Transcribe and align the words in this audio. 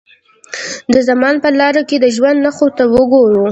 د 0.93 0.95
زمان 1.09 1.35
پر 1.43 1.53
لارو 1.59 1.81
که 1.89 1.95
د 2.03 2.05
ژوند 2.15 2.39
نښو 2.45 2.67
ته 2.77 2.83
وګورو. 2.93 3.43